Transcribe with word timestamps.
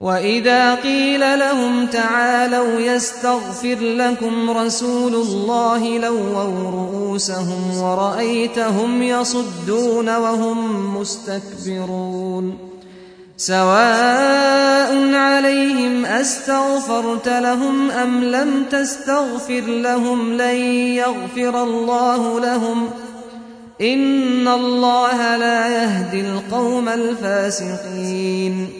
وإذا 0.00 0.74
قيل 0.74 1.38
لهم 1.38 1.86
تعالوا 1.86 2.80
يستغفر 2.80 3.76
لكم 3.80 4.50
رسول 4.50 5.14
الله 5.14 5.98
لووا 5.98 6.70
رؤوسهم 6.70 7.76
ورأيتهم 7.76 9.02
يصدون 9.02 10.16
وهم 10.16 10.96
مستكبرون 10.96 12.58
سواء 13.36 15.14
عليهم 15.14 16.06
أستغفرت 16.06 17.28
لهم 17.28 17.90
أم 17.90 18.24
لم 18.24 18.64
تستغفر 18.70 19.60
لهم 19.60 20.32
لن 20.32 20.56
يغفر 20.96 21.62
الله 21.62 22.40
لهم 22.40 22.90
إن 23.80 24.48
الله 24.48 25.36
لا 25.36 25.68
يهدي 25.68 26.20
القوم 26.20 26.88
الفاسقين 26.88 28.79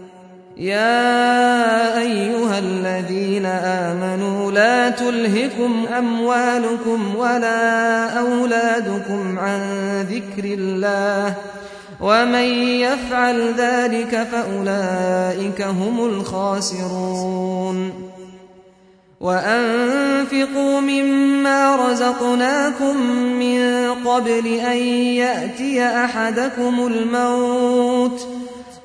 يا 0.61 1.97
أيها 2.01 2.59
الذين 2.59 3.45
آمنوا 3.45 4.51
لا 4.51 4.89
تلهكم 4.89 5.85
أموالكم 5.97 7.15
ولا 7.15 8.09
أولادكم 8.19 9.39
عن 9.39 9.61
ذكر 10.01 10.43
الله 10.43 11.33
ومن 12.01 12.45
يفعل 12.79 13.53
ذلك 13.57 14.27
فأولئك 14.31 15.61
هم 15.61 16.05
الخاسرون 16.05 17.93
وأنفقوا 19.19 20.79
مما 20.79 21.75
رزقناكم 21.75 22.97
من 23.39 23.91
قبل 24.05 24.47
أن 24.47 24.77
يأتي 25.17 25.83
أحدكم 25.83 26.87
الموت 26.87 28.40